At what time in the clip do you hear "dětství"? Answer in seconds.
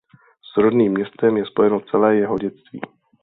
2.37-2.81